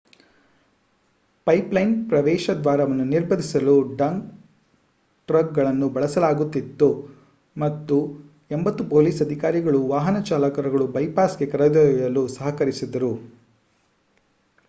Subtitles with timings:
[1.47, 4.31] pipeline ಪ್ರವೇಶದ್ವಾರವನ್ನು ನಿರ್ಬಂಧಿಸಲು dump
[5.29, 6.89] ಟ್ರಕ್ಗಳನ್ನು ಬಳಸಲಾಗುತ್ತಿತ್ತು
[7.55, 7.97] ಮತ್ತು
[8.53, 13.13] 80 ಪೊಲೀಸ್ ಅಧಿಕಾರಿಗಳು ವಾಹನ ಚಾಲಕರನ್ನು ಬೈಪಾಸ್ಗೆ ಕರೆದೊಯ್ಯಲು ಸಹಕರಿಸಿದರು